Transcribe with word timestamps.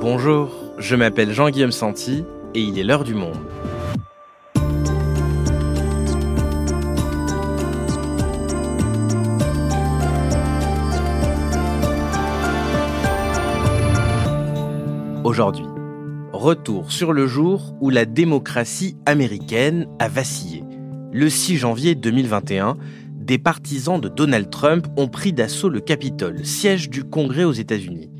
Bonjour, 0.00 0.72
je 0.78 0.96
m'appelle 0.96 1.30
Jean-Guillaume 1.30 1.72
Santi 1.72 2.24
et 2.54 2.62
il 2.62 2.78
est 2.78 2.84
l'heure 2.84 3.04
du 3.04 3.12
monde. 3.12 3.36
Aujourd'hui, 15.22 15.66
retour 16.32 16.90
sur 16.90 17.12
le 17.12 17.26
jour 17.26 17.74
où 17.82 17.90
la 17.90 18.06
démocratie 18.06 18.96
américaine 19.04 19.86
a 19.98 20.08
vacillé. 20.08 20.64
Le 21.12 21.28
6 21.28 21.58
janvier 21.58 21.94
2021, 21.94 22.78
des 23.16 23.36
partisans 23.36 24.00
de 24.00 24.08
Donald 24.08 24.48
Trump 24.48 24.86
ont 24.96 25.08
pris 25.08 25.34
d'assaut 25.34 25.68
le 25.68 25.80
Capitole, 25.80 26.46
siège 26.46 26.88
du 26.88 27.04
Congrès 27.04 27.44
aux 27.44 27.52
États-Unis. 27.52 28.10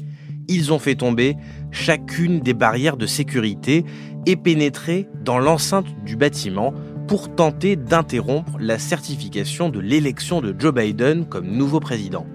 Ils 0.53 0.73
ont 0.73 0.81
fait 0.81 0.97
tomber 0.97 1.37
chacune 1.71 2.41
des 2.41 2.55
barrières 2.55 2.97
de 2.97 3.07
sécurité 3.07 3.85
et 4.27 4.35
pénétré 4.35 5.09
dans 5.25 5.39
l'enceinte 5.39 5.87
du 6.05 6.17
bâtiment 6.17 6.75
pour 7.07 7.33
tenter 7.33 7.77
d'interrompre 7.77 8.57
la 8.59 8.81
certification 8.81 9.69
de 9.69 9.79
l'élection 9.79 10.41
de 10.41 10.53
Joe 10.59 10.75
Biden 10.75 11.25
comme 11.25 11.47
nouveau 11.47 11.79
président. 11.79 12.27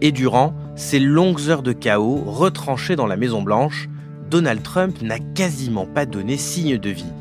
Et 0.00 0.12
durant 0.12 0.54
ces 0.76 0.98
longues 0.98 1.50
heures 1.50 1.62
de 1.62 1.74
chaos 1.74 2.22
retranchées 2.24 2.96
dans 2.96 3.06
la 3.06 3.18
Maison 3.18 3.42
Blanche, 3.42 3.86
Donald 4.30 4.62
Trump 4.62 5.02
n'a 5.02 5.18
quasiment 5.18 5.84
pas 5.84 6.06
donné 6.06 6.38
signe 6.38 6.78
de 6.78 6.88
vie. 6.88 7.12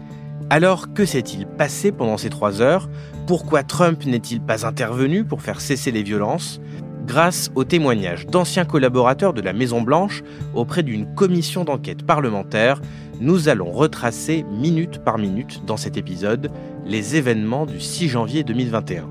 Alors 0.50 0.94
que 0.94 1.06
s'est-il 1.06 1.46
passé 1.46 1.92
pendant 1.92 2.16
ces 2.16 2.30
trois 2.30 2.62
heures? 2.62 2.90
Pourquoi 3.28 3.64
Trump 3.64 4.06
n'est-il 4.06 4.40
pas 4.40 4.66
intervenu 4.66 5.26
pour 5.26 5.42
faire 5.42 5.60
cesser 5.60 5.92
les 5.92 6.04
violences? 6.04 6.62
Grâce 7.06 7.52
aux 7.56 7.64
témoignages 7.64 8.28
d'anciens 8.28 8.66
collaborateurs 8.66 9.34
de 9.34 9.42
la 9.42 9.54
Maison-Blanche 9.54 10.24
auprès 10.54 10.84
d'une 10.84 11.14
commission 11.16 11.64
d'enquête 11.64 12.04
parlementaire, 12.06 12.82
nous 13.20 13.50
allons 13.50 13.72
retracer 13.72 14.46
minute 14.52 15.00
par 15.00 15.18
minute 15.18 15.66
dans 15.66 15.78
cet 15.78 15.98
épisode 15.98 16.52
les 16.86 17.16
événements 17.16 17.66
du 17.66 17.80
6 17.80 18.10
janvier 18.10 18.44
2021. 18.44 19.08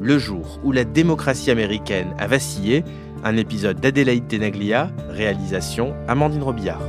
Le 0.00 0.18
jour 0.18 0.60
où 0.64 0.72
la 0.72 0.84
démocratie 0.84 1.50
américaine 1.50 2.14
a 2.18 2.26
vacillé, 2.26 2.84
un 3.22 3.36
épisode 3.36 3.80
d'Adélaïde 3.80 4.28
Tenaglia, 4.28 4.90
réalisation 5.08 5.94
Amandine 6.08 6.42
Robillard. 6.42 6.82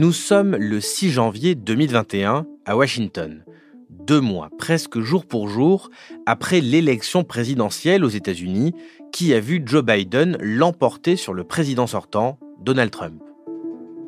Nous 0.00 0.14
sommes 0.14 0.56
le 0.56 0.80
6 0.80 1.10
janvier 1.10 1.54
2021 1.54 2.46
à 2.64 2.74
Washington, 2.74 3.44
deux 3.90 4.22
mois 4.22 4.48
presque 4.58 4.98
jour 4.98 5.26
pour 5.26 5.50
jour 5.50 5.90
après 6.24 6.62
l'élection 6.62 7.22
présidentielle 7.22 8.02
aux 8.02 8.08
États-Unis 8.08 8.72
qui 9.12 9.34
a 9.34 9.40
vu 9.40 9.62
Joe 9.62 9.84
Biden 9.84 10.38
l'emporter 10.40 11.16
sur 11.16 11.34
le 11.34 11.44
président 11.44 11.86
sortant, 11.86 12.38
Donald 12.62 12.90
Trump. 12.90 13.20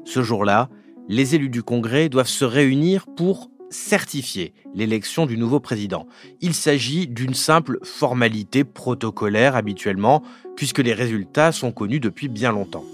Ce 0.06 0.22
jour-là, 0.22 0.70
les 1.10 1.34
élus 1.34 1.50
du 1.50 1.62
Congrès 1.62 2.08
doivent 2.08 2.26
se 2.26 2.46
réunir 2.46 3.04
pour 3.14 3.50
certifier 3.68 4.54
l'élection 4.74 5.26
du 5.26 5.36
nouveau 5.36 5.60
président. 5.60 6.06
Il 6.40 6.54
s'agit 6.54 7.06
d'une 7.06 7.34
simple 7.34 7.78
formalité 7.82 8.64
protocolaire 8.64 9.56
habituellement, 9.56 10.22
puisque 10.56 10.78
les 10.78 10.94
résultats 10.94 11.52
sont 11.52 11.70
connus 11.70 12.00
depuis 12.00 12.28
bien 12.28 12.50
longtemps. 12.50 12.86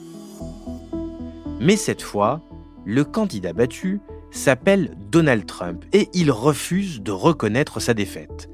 Mais 1.61 1.77
cette 1.77 2.03
fois, 2.03 2.43
le 2.89 3.05
candidat 3.05 3.53
battu 3.53 4.01
s'appelle 4.31 4.97
Donald 5.11 5.45
Trump 5.45 5.85
et 5.93 6.09
il 6.15 6.31
refuse 6.31 7.03
de 7.03 7.13
reconnaître 7.13 7.81
sa 7.81 7.93
défaite. 7.93 8.49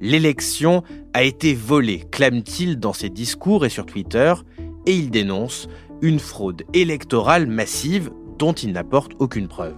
L'élection 0.00 0.84
a 1.12 1.24
été 1.24 1.54
volée, 1.54 2.04
clame-t-il 2.12 2.78
dans 2.78 2.92
ses 2.92 3.08
discours 3.08 3.66
et 3.66 3.68
sur 3.68 3.86
Twitter, 3.86 4.32
et 4.86 4.94
il 4.94 5.10
dénonce 5.10 5.66
une 6.02 6.20
fraude 6.20 6.62
électorale 6.72 7.48
massive 7.48 8.12
dont 8.38 8.52
il 8.52 8.70
n'apporte 8.70 9.14
aucune 9.18 9.48
preuve. 9.48 9.74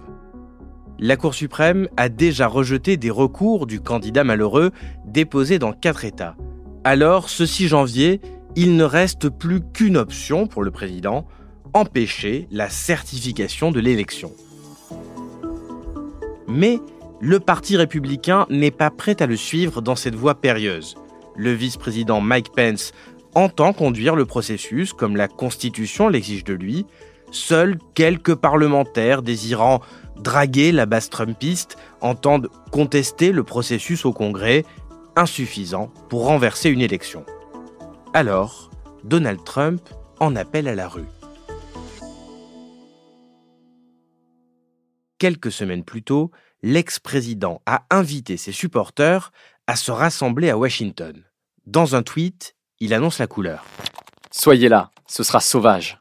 La 0.99 1.17
Cour 1.17 1.33
suprême 1.33 1.89
a 1.97 2.07
déjà 2.07 2.45
rejeté 2.45 2.97
des 2.97 3.09
recours 3.09 3.65
du 3.65 3.81
candidat 3.81 4.23
malheureux 4.23 4.69
déposés 5.07 5.57
dans 5.57 5.73
quatre 5.73 6.05
États. 6.05 6.35
Alors, 6.83 7.29
ce 7.29 7.47
6 7.47 7.67
janvier, 7.67 8.21
il 8.55 8.75
ne 8.75 8.83
reste 8.83 9.29
plus 9.29 9.61
qu'une 9.73 9.97
option 9.97 10.45
pour 10.45 10.61
le 10.61 10.69
président, 10.69 11.25
empêcher 11.73 12.47
la 12.51 12.69
certification 12.69 13.71
de 13.71 13.79
l'élection. 13.79 14.31
Mais 16.47 16.79
le 17.19 17.39
Parti 17.39 17.77
républicain 17.77 18.45
n'est 18.49 18.71
pas 18.71 18.89
prêt 18.89 19.21
à 19.21 19.25
le 19.25 19.35
suivre 19.35 19.81
dans 19.81 19.95
cette 19.95 20.15
voie 20.15 20.35
périlleuse. 20.35 20.95
Le 21.35 21.51
vice-président 21.51 22.21
Mike 22.21 22.51
Pence 22.55 22.91
entend 23.33 23.73
conduire 23.73 24.15
le 24.15 24.25
processus 24.25 24.93
comme 24.93 25.15
la 25.15 25.27
Constitution 25.27 26.09
l'exige 26.09 26.43
de 26.43 26.53
lui. 26.53 26.85
Seuls 27.31 27.77
quelques 27.95 28.35
parlementaires 28.35 29.23
désirant 29.23 29.81
draguer 30.17 30.71
la 30.71 30.85
base 30.85 31.09
trumpiste 31.09 31.77
entendent 32.01 32.49
contester 32.71 33.31
le 33.31 33.43
processus 33.43 34.05
au 34.05 34.13
Congrès, 34.13 34.65
insuffisant 35.15 35.91
pour 36.09 36.25
renverser 36.25 36.69
une 36.69 36.81
élection. 36.81 37.25
Alors, 38.13 38.69
Donald 39.03 39.43
Trump 39.43 39.81
en 40.19 40.35
appelle 40.35 40.67
à 40.67 40.75
la 40.75 40.87
rue. 40.87 41.07
Quelques 45.17 45.51
semaines 45.51 45.83
plus 45.83 46.03
tôt, 46.03 46.31
l'ex-président 46.61 47.61
a 47.65 47.85
invité 47.89 48.37
ses 48.37 48.51
supporters 48.51 49.31
à 49.67 49.75
se 49.75 49.91
rassembler 49.91 50.49
à 50.49 50.57
Washington. 50.57 51.23
Dans 51.65 51.95
un 51.95 52.03
tweet, 52.03 52.55
il 52.79 52.93
annonce 52.93 53.19
la 53.19 53.27
couleur. 53.27 53.65
Soyez 54.31 54.69
là, 54.69 54.91
ce 55.07 55.23
sera 55.23 55.39
sauvage. 55.39 55.99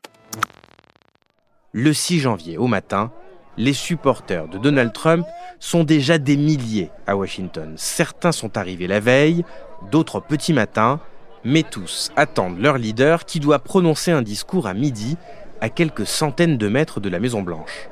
Le 1.73 1.93
6 1.93 2.21
janvier 2.21 2.59
au 2.59 2.67
matin, 2.67 3.13
les 3.57 3.73
supporters 3.73 4.49
de 4.49 4.59
Donald 4.59 4.93
Trump 4.93 5.27
sont 5.61 5.85
déjà 5.85 6.19
des 6.19 6.37
milliers 6.37 6.91
à 7.07 7.17
Washington. 7.17 7.75
Certains 7.77 8.33
sont 8.33 8.57
arrivés 8.57 8.87
la 8.87 9.01
veille, 9.01 9.45
d'autres 9.91 10.21
petit 10.21 10.53
matin, 10.53 11.01
mais 11.45 11.63
tous 11.63 12.11
attendent 12.17 12.59
leur 12.59 12.79
leader 12.79 13.25
qui 13.25 13.41
doit 13.41 13.59
prononcer 13.59 14.11
un 14.11 14.23
discours 14.23 14.67
à 14.67 14.75
midi 14.75 15.17
à 15.61 15.69
quelques 15.69 16.07
centaines 16.07 16.59
de 16.59 16.69
mètres 16.69 17.01
de 17.01 17.09
la 17.09 17.21
Maison 17.21 17.43
Blanche. 17.43 17.89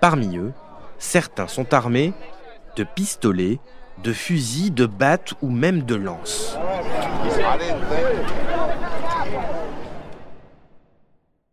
Parmi 0.00 0.36
eux, 0.36 0.52
certains 0.98 1.48
sont 1.48 1.74
armés 1.74 2.12
de 2.76 2.84
pistolets, 2.84 3.58
de 4.04 4.12
fusils, 4.12 4.72
de 4.72 4.86
battes 4.86 5.34
ou 5.42 5.50
même 5.50 5.82
de 5.82 5.96
lances. 5.96 6.56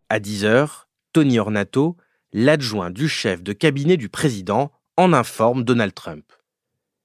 À 0.10 0.20
10 0.20 0.46
heures, 0.46 0.88
Tony 1.12 1.40
Ornato, 1.40 1.98
l'adjoint 2.34 2.92
du 2.92 3.10
chef 3.10 3.42
de 3.42 3.54
cabinet 3.54 3.98
du 3.98 4.10
président, 4.10 4.72
en 4.98 5.12
informe 5.12 5.64
Donald 5.64 5.94
Trump. 5.94 6.32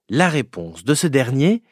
La 0.09 0.29
réponse 0.29 0.84
de 0.84 0.95
ce 0.95 1.06
dernier 1.06 1.62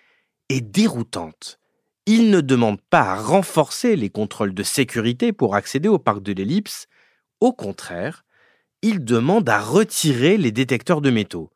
est 0.48 0.62
déroutante. 0.62 1.58
Il 2.06 2.30
ne 2.30 2.40
demande 2.40 2.80
pas 2.80 3.02
à 3.02 3.16
renforcer 3.16 3.96
les 3.96 4.08
contrôles 4.08 4.54
de 4.54 4.62
sécurité 4.62 5.32
pour 5.32 5.54
accéder 5.54 5.88
au 5.88 5.98
parc 5.98 6.22
de 6.22 6.32
l'Ellipse. 6.32 6.86
Au 7.40 7.52
contraire, 7.52 8.24
il 8.82 9.04
demande 9.04 9.48
à 9.48 9.60
retirer 9.60 10.36
les 10.36 10.52
détecteurs 10.52 11.00
de 11.00 11.10
métaux. 11.10 11.50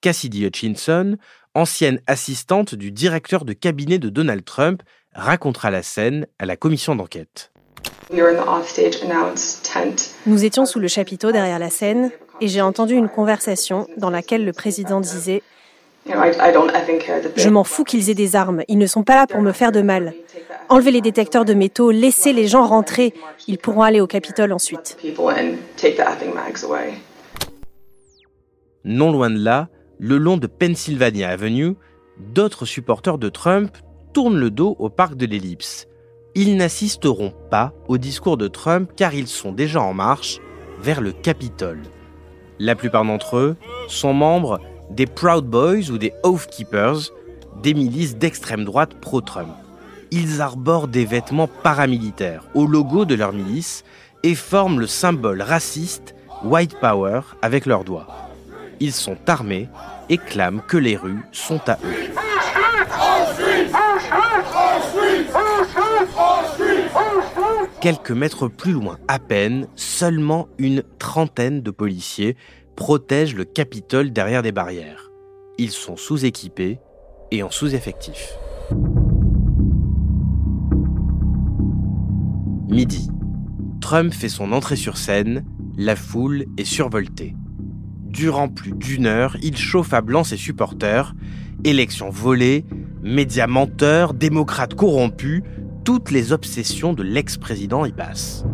Cassidy 0.00 0.44
Hutchinson, 0.44 1.16
ancienne 1.54 2.00
assistante 2.06 2.74
du 2.74 2.92
directeur 2.92 3.44
de 3.44 3.52
cabinet 3.52 3.98
de 3.98 4.08
Donald 4.08 4.44
Trump, 4.44 4.82
racontera 5.14 5.70
la 5.70 5.82
scène 5.82 6.26
à 6.38 6.46
la 6.46 6.56
commission 6.56 6.94
d'enquête. 6.94 7.50
Nous 10.26 10.44
étions 10.44 10.66
sous 10.66 10.78
le 10.78 10.88
chapiteau 10.88 11.32
derrière 11.32 11.58
la 11.58 11.70
scène 11.70 12.10
et 12.40 12.48
j'ai 12.48 12.60
entendu 12.60 12.94
une 12.94 13.08
conversation 13.08 13.86
dans 13.96 14.10
laquelle 14.10 14.44
le 14.44 14.52
président 14.52 15.00
disait 15.00 15.42
Je 17.36 17.48
m'en 17.48 17.64
fous 17.64 17.84
qu'ils 17.84 18.10
aient 18.10 18.14
des 18.14 18.36
armes, 18.36 18.62
ils 18.68 18.78
ne 18.78 18.86
sont 18.86 19.02
pas 19.02 19.16
là 19.16 19.26
pour 19.26 19.42
me 19.42 19.52
faire 19.52 19.72
de 19.72 19.82
mal. 19.82 20.14
Enlevez 20.68 20.90
les 20.90 21.00
détecteurs 21.00 21.44
de 21.44 21.54
métaux, 21.54 21.90
laissez 21.90 22.32
les 22.32 22.46
gens 22.46 22.66
rentrer, 22.66 23.14
ils 23.46 23.58
pourront 23.58 23.82
aller 23.82 24.00
au 24.00 24.06
Capitole 24.06 24.52
ensuite. 24.52 24.96
Non 28.84 29.12
loin 29.12 29.30
de 29.30 29.38
là, 29.38 29.68
le 29.98 30.16
long 30.16 30.36
de 30.36 30.46
Pennsylvania 30.46 31.28
Avenue, 31.28 31.74
d'autres 32.18 32.64
supporters 32.64 33.18
de 33.18 33.28
Trump 33.28 33.76
tournent 34.12 34.38
le 34.38 34.50
dos 34.50 34.76
au 34.78 34.88
parc 34.88 35.16
de 35.16 35.26
l'Ellipse. 35.26 35.86
Ils 36.34 36.56
n'assisteront 36.56 37.32
pas 37.50 37.72
au 37.88 37.98
discours 37.98 38.36
de 38.36 38.48
Trump 38.48 38.90
car 38.96 39.14
ils 39.14 39.28
sont 39.28 39.52
déjà 39.52 39.80
en 39.80 39.94
marche 39.94 40.38
vers 40.80 41.00
le 41.00 41.12
Capitole. 41.12 41.82
La 42.58 42.74
plupart 42.74 43.04
d'entre 43.04 43.36
eux 43.36 43.56
sont 43.88 44.12
membres 44.12 44.60
des 44.90 45.06
Proud 45.06 45.44
Boys 45.44 45.90
ou 45.90 45.98
des 45.98 46.12
Oath 46.22 46.46
Keepers, 46.46 47.10
des 47.62 47.74
milices 47.74 48.16
d'extrême 48.16 48.64
droite 48.64 48.94
pro-Trump. 49.00 49.54
Ils 50.10 50.40
arborent 50.40 50.88
des 50.88 51.04
vêtements 51.04 51.48
paramilitaires 51.48 52.44
au 52.54 52.66
logo 52.66 53.04
de 53.04 53.14
leur 53.14 53.32
milice 53.32 53.84
et 54.22 54.34
forment 54.34 54.80
le 54.80 54.86
symbole 54.86 55.42
raciste 55.42 56.14
White 56.42 56.78
Power 56.80 57.20
avec 57.42 57.66
leurs 57.66 57.84
doigts. 57.84 58.06
Ils 58.80 58.92
sont 58.92 59.18
armés 59.26 59.68
et 60.08 60.18
clament 60.18 60.62
que 60.66 60.76
les 60.76 60.96
rues 60.96 61.22
sont 61.32 61.60
à 61.68 61.78
eux. 61.84 62.12
Quelques 67.80 68.10
mètres 68.10 68.48
plus 68.48 68.72
loin 68.72 68.98
à 69.06 69.18
peine, 69.18 69.68
seulement 69.76 70.48
une 70.58 70.82
trentaine 70.98 71.62
de 71.62 71.70
policiers 71.70 72.36
protègent 72.78 73.34
le 73.34 73.44
Capitole 73.44 74.12
derrière 74.12 74.44
des 74.44 74.52
barrières. 74.52 75.10
Ils 75.58 75.72
sont 75.72 75.96
sous-équipés 75.96 76.78
et 77.32 77.42
en 77.42 77.50
sous-effectif. 77.50 78.38
Midi. 82.68 83.10
Trump 83.80 84.14
fait 84.14 84.28
son 84.28 84.52
entrée 84.52 84.76
sur 84.76 84.96
scène, 84.96 85.44
la 85.76 85.96
foule 85.96 86.44
est 86.56 86.64
survoltée. 86.64 87.34
Durant 88.04 88.48
plus 88.48 88.72
d'une 88.72 89.06
heure, 89.06 89.36
il 89.42 89.56
chauffe 89.56 89.92
à 89.92 90.00
blanc 90.00 90.22
ses 90.22 90.36
supporters. 90.36 91.16
Élections 91.64 92.10
volées, 92.10 92.64
médias 93.02 93.48
menteurs, 93.48 94.14
démocrates 94.14 94.74
corrompus, 94.74 95.42
toutes 95.88 96.10
les 96.10 96.32
obsessions 96.34 96.92
de 96.92 97.02
l'ex-président 97.02 97.86
y 97.86 97.92
passent. 97.92 98.44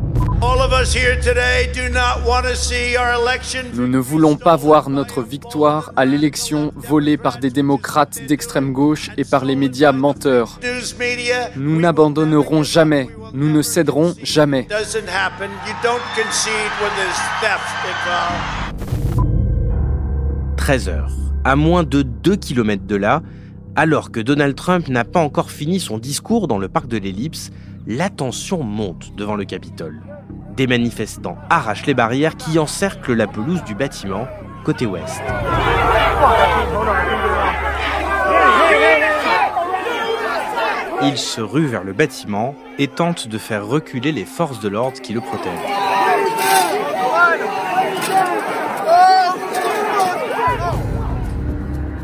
Nous 3.75 3.89
ne 3.89 3.99
voulons 3.99 4.37
pas 4.37 4.55
voir 4.55 4.89
notre 4.89 5.21
victoire 5.21 5.93
à 5.97 6.05
l'élection 6.05 6.73
volée 6.77 7.17
par 7.17 7.39
des 7.39 7.51
démocrates 7.51 8.25
d'extrême 8.29 8.73
gauche 8.73 9.11
et 9.19 9.25
par 9.25 9.45
les 9.45 9.57
médias 9.57 9.91
menteurs. 9.91 10.61
Nous 11.57 11.81
n'abandonnerons 11.81 12.63
jamais, 12.63 13.09
nous 13.33 13.51
ne 13.51 13.63
céderons 13.63 14.15
jamais. 14.23 14.69
13 20.57 20.89
heures. 20.89 21.13
À 21.43 21.57
moins 21.57 21.83
de 21.83 22.03
2 22.03 22.37
km 22.37 22.87
de 22.87 22.95
là, 22.95 23.23
alors 23.77 24.11
que 24.11 24.21
Donald 24.21 24.55
Trump 24.55 24.89
n'a 24.89 25.05
pas 25.05 25.21
encore 25.21 25.51
fini 25.51 25.81
son 25.81 25.99
discours 25.99 26.49
dans 26.49 26.59
le 26.59 26.69
parc 26.69 26.87
de 26.87 26.99
l'Ellipse, 26.99 27.51
la 27.87 28.09
tension 28.09 28.63
monte 28.63 29.15
devant 29.17 29.35
le 29.35 29.45
Capitole. 29.45 30.01
Des 30.57 30.67
manifestants 30.67 31.37
arrachent 31.51 31.87
les 31.87 31.95
barrières 31.95 32.37
qui 32.37 32.59
encerclent 32.59 33.15
la 33.15 33.27
pelouse 33.27 33.65
du 33.65 33.75
bâtiment 33.75 34.29
côté 34.65 34.87
ouest. 34.87 35.21
Ils 41.03 41.19
se 41.19 41.41
ruent 41.41 41.67
vers 41.67 41.85
le 41.85 41.93
bâtiment 41.93 42.55
et 42.79 42.89
tentent 42.89 43.29
de 43.29 43.39
faire 43.39 43.67
reculer 43.67 44.13
les 44.13 44.25
forces 44.25 44.61
de 44.61 44.69
l'ordre 44.69 45.01
qui 45.01 45.13
le 45.13 45.21
protègent. 45.21 45.74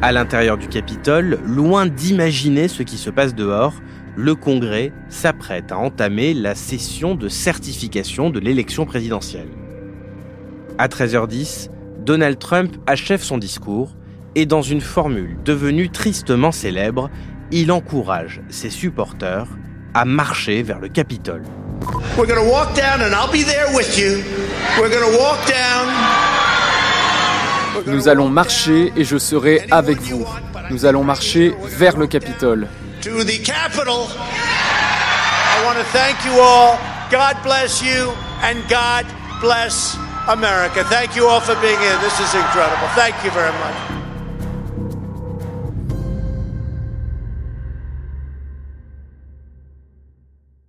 À 0.02 0.12
l'intérieur 0.12 0.56
du 0.56 0.66
Capitole, 0.66 1.38
loin 1.44 1.84
d'imaginer 1.84 2.68
ce 2.68 2.82
qui 2.82 2.96
se 2.96 3.10
passe 3.10 3.34
dehors, 3.34 3.74
le 4.16 4.34
Congrès 4.34 4.92
s'apprête 5.10 5.72
à 5.72 5.78
entamer 5.78 6.32
la 6.32 6.54
session 6.54 7.14
de 7.14 7.28
certification 7.28 8.30
de 8.30 8.40
l'élection 8.40 8.86
présidentielle. 8.86 9.48
À 10.78 10.88
13h10, 10.88 11.68
Donald 11.98 12.38
Trump 12.38 12.76
achève 12.86 13.22
son 13.22 13.36
discours 13.36 13.94
et 14.36 14.46
dans 14.46 14.62
une 14.62 14.80
formule 14.80 15.36
devenue 15.44 15.90
tristement 15.90 16.50
célèbre, 16.50 17.10
il 17.50 17.70
encourage 17.70 18.40
ses 18.48 18.70
supporters 18.70 19.48
à 19.92 20.06
marcher 20.06 20.62
vers 20.62 20.80
le 20.80 20.88
Capitole. 20.88 21.42
We're 22.16 22.26
gonna 22.26 22.48
walk 22.50 22.74
down 22.74 23.02
and 23.02 23.14
I'll 23.14 23.30
be 23.30 23.44
there 23.44 23.68
with 23.74 23.98
you. 23.98 24.22
We're 24.80 24.90
gonna 24.90 25.14
walk 25.18 25.46
down 25.46 26.19
nous 27.86 28.08
allons 28.08 28.28
marcher 28.28 28.92
et 28.96 29.04
je 29.04 29.18
serai 29.18 29.66
avec 29.70 30.00
vous. 30.00 30.26
Nous 30.70 30.84
allons 30.86 31.04
marcher 31.04 31.54
vers 31.64 31.96
le 31.96 32.06
Capitole. 32.06 32.68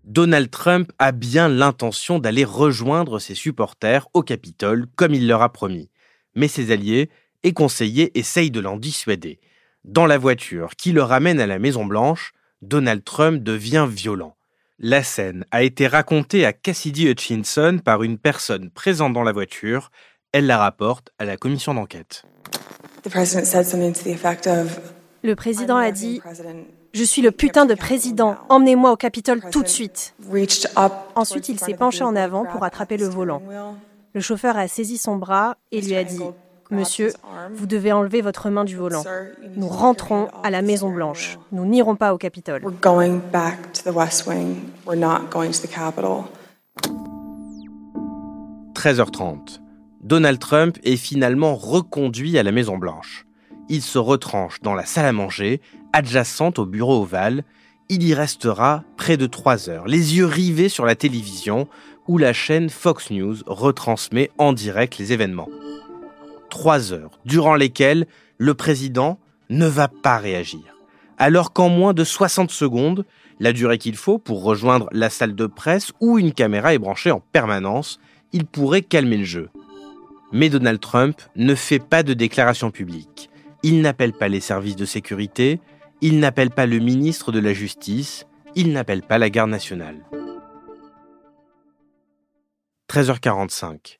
Donald 0.03 0.51
Trump 0.51 0.91
a 0.99 1.11
bien 1.11 1.47
l'intention 1.47 2.19
d'aller 2.19 2.43
rejoindre 2.43 3.19
ses 3.19 3.35
supporters 3.35 4.07
au 4.13 4.23
Capitole 4.23 4.87
comme 4.95 5.13
il 5.13 5.27
leur 5.27 5.41
a 5.41 5.53
promis 5.53 5.90
mais 6.35 6.47
ses 6.47 6.71
alliés 6.71 7.09
et 7.43 7.53
conseillers 7.53 8.17
essayent 8.17 8.51
de 8.51 8.59
l'en 8.59 8.77
dissuader. 8.77 9.39
Dans 9.83 10.05
la 10.05 10.17
voiture 10.17 10.75
qui 10.75 10.91
le 10.91 11.01
ramène 11.01 11.39
à 11.39 11.47
la 11.47 11.59
Maison-Blanche, 11.59 12.33
Donald 12.61 13.03
Trump 13.03 13.41
devient 13.41 13.87
violent. 13.89 14.35
La 14.77 15.03
scène 15.03 15.45
a 15.51 15.63
été 15.63 15.87
racontée 15.87 16.45
à 16.45 16.53
Cassidy 16.53 17.07
Hutchinson 17.07 17.79
par 17.83 18.03
une 18.03 18.17
personne 18.17 18.69
présente 18.69 19.13
dans 19.13 19.23
la 19.23 19.31
voiture. 19.31 19.91
Elle 20.31 20.47
la 20.47 20.57
rapporte 20.57 21.09
à 21.19 21.25
la 21.25 21.37
commission 21.37 21.73
d'enquête. 21.73 22.23
Le 25.23 25.35
président 25.35 25.77
a 25.77 25.91
dit 25.91 26.21
Je 26.93 27.03
suis 27.03 27.21
le 27.21 27.31
putain 27.31 27.65
de 27.65 27.75
président, 27.75 28.37
emmenez-moi 28.49 28.91
au 28.91 28.95
Capitole 28.95 29.41
tout 29.51 29.63
de 29.63 29.67
suite. 29.67 30.15
Ensuite, 31.15 31.49
il 31.49 31.59
s'est 31.59 31.73
penché 31.73 32.03
en 32.03 32.15
avant 32.15 32.45
pour 32.45 32.63
attraper 32.63 32.97
le 32.97 33.07
volant. 33.07 33.41
Le 34.13 34.19
chauffeur 34.21 34.57
a 34.57 34.67
saisi 34.67 34.97
son 34.97 35.15
bras 35.15 35.57
et 35.71 35.81
lui 35.81 35.95
a 35.95 36.03
dit 36.03 36.19
Monsieur, 36.69 37.11
vous 37.53 37.65
devez 37.65 37.91
enlever 37.91 38.21
votre 38.21 38.49
main 38.49 38.63
du 38.63 38.75
volant. 38.75 39.03
Nous 39.55 39.67
rentrons 39.67 40.29
à 40.43 40.49
la 40.49 40.61
Maison 40.61 40.89
Blanche. 40.89 41.37
Nous 41.51 41.65
n'irons 41.65 41.95
pas 41.95 42.13
au 42.13 42.17
Capitole. 42.17 42.61
13h30. 48.73 49.59
Donald 50.01 50.39
Trump 50.39 50.77
est 50.83 50.95
finalement 50.95 51.55
reconduit 51.55 52.37
à 52.37 52.43
la 52.43 52.51
Maison 52.51 52.77
Blanche. 52.77 53.25
Il 53.69 53.81
se 53.81 53.97
retranche 53.97 54.59
dans 54.61 54.73
la 54.73 54.85
salle 54.85 55.05
à 55.05 55.13
manger, 55.13 55.61
adjacente 55.93 56.59
au 56.59 56.65
bureau 56.65 57.01
ovale. 57.03 57.43
Il 57.89 58.03
y 58.03 58.13
restera 58.13 58.83
près 58.97 59.17
de 59.17 59.25
trois 59.25 59.69
heures, 59.69 59.87
les 59.87 60.17
yeux 60.17 60.25
rivés 60.25 60.69
sur 60.69 60.85
la 60.85 60.95
télévision, 60.95 61.67
où 62.11 62.17
la 62.17 62.33
chaîne 62.33 62.69
Fox 62.69 63.09
News 63.09 63.37
retransmet 63.45 64.31
en 64.37 64.51
direct 64.51 64.97
les 64.97 65.13
événements. 65.13 65.47
Trois 66.49 66.91
heures 66.91 67.21
durant 67.23 67.55
lesquelles 67.55 68.05
le 68.37 68.53
président 68.53 69.17
ne 69.49 69.65
va 69.65 69.87
pas 69.87 70.17
réagir. 70.17 70.59
Alors 71.17 71.53
qu'en 71.53 71.69
moins 71.69 71.93
de 71.93 72.03
60 72.03 72.51
secondes, 72.51 73.05
la 73.39 73.53
durée 73.53 73.77
qu'il 73.77 73.95
faut 73.95 74.17
pour 74.17 74.43
rejoindre 74.43 74.89
la 74.91 75.09
salle 75.09 75.35
de 75.35 75.45
presse 75.45 75.93
où 76.01 76.19
une 76.19 76.33
caméra 76.33 76.73
est 76.73 76.79
branchée 76.79 77.11
en 77.11 77.21
permanence, 77.31 77.97
il 78.33 78.45
pourrait 78.45 78.81
calmer 78.81 79.15
le 79.15 79.23
jeu. 79.23 79.49
Mais 80.33 80.49
Donald 80.49 80.81
Trump 80.81 81.15
ne 81.37 81.55
fait 81.55 81.79
pas 81.79 82.03
de 82.03 82.13
déclaration 82.13 82.71
publique. 82.71 83.29
Il 83.63 83.79
n'appelle 83.79 84.11
pas 84.11 84.27
les 84.27 84.41
services 84.41 84.75
de 84.75 84.83
sécurité, 84.83 85.61
il 86.01 86.19
n'appelle 86.19 86.49
pas 86.49 86.65
le 86.65 86.79
ministre 86.79 87.31
de 87.31 87.39
la 87.39 87.53
Justice, 87.53 88.27
il 88.57 88.73
n'appelle 88.73 89.01
pas 89.01 89.17
la 89.17 89.29
garde 89.29 89.49
nationale. 89.49 90.03
13h45. 92.91 93.99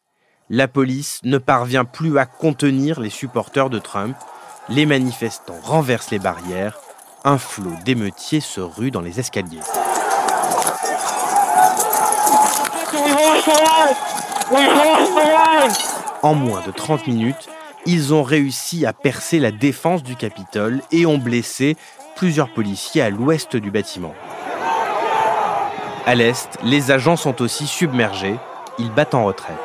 La 0.50 0.67
police 0.67 1.21
ne 1.24 1.38
parvient 1.38 1.86
plus 1.86 2.17
à 2.17 2.25
contenir 2.25 3.00
les 3.00 3.10
supporters 3.10 3.69
de 3.69 3.79
Trump. 3.79 4.17
Les 4.67 4.86
manifestants 4.86 5.62
renversent 5.63 6.12
les 6.12 6.19
barrières. 6.19 6.77
Un 7.24 7.38
flot 7.38 7.71
d'émeutiers 7.86 8.41
se 8.41 8.60
rue 8.60 8.91
dans 8.91 9.00
les 9.00 9.17
escaliers. 9.17 9.62
En 16.21 16.33
moins 16.33 16.62
de 16.67 16.71
30 16.71 17.07
minutes, 17.07 17.48
ils 17.86 18.13
ont 18.13 18.24
réussi 18.24 18.86
à 18.86 18.91
percer 18.91 19.39
la 19.39 19.51
défense 19.51 20.03
du 20.03 20.17
Capitole 20.17 20.81
et 20.91 21.05
ont 21.05 21.17
blessé 21.17 21.77
plusieurs 22.17 22.53
policiers 22.53 23.01
à 23.01 23.10
l'ouest 23.10 23.55
du 23.55 23.71
bâtiment. 23.71 24.13
À 26.05 26.13
l'est, 26.13 26.57
les 26.63 26.91
agents 26.91 27.15
sont 27.15 27.41
aussi 27.41 27.67
submergés 27.67 28.36
ils 28.79 28.91
battent 28.91 29.13
en 29.13 29.25
retraite. 29.25 29.57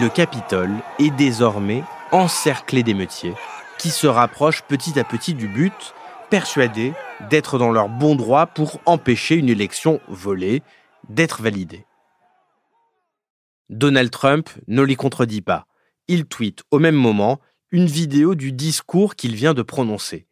Le 0.00 0.08
Capitole 0.08 0.74
est 0.98 1.10
désormais 1.10 1.82
encerclé 2.12 2.82
d'émeutiers 2.82 3.34
qui 3.78 3.90
se 3.90 4.06
rapprochent 4.06 4.62
petit 4.62 4.98
à 4.98 5.04
petit 5.04 5.34
du 5.34 5.48
but, 5.48 5.94
persuadés 6.30 6.92
d'être 7.30 7.58
dans 7.58 7.70
leur 7.70 7.88
bon 7.88 8.14
droit 8.14 8.46
pour 8.46 8.80
empêcher 8.84 9.36
une 9.36 9.48
élection 9.48 10.00
volée 10.08 10.62
d'être 11.08 11.42
validée. 11.42 11.86
Donald 13.70 14.10
Trump 14.10 14.50
ne 14.68 14.82
les 14.82 14.96
contredit 14.96 15.42
pas. 15.42 15.66
Il 16.08 16.26
tweet 16.26 16.62
au 16.70 16.78
même 16.78 16.94
moment 16.94 17.40
une 17.70 17.86
vidéo 17.86 18.34
du 18.34 18.52
discours 18.52 19.16
qu'il 19.16 19.34
vient 19.34 19.54
de 19.54 19.62
prononcer. 19.62 20.26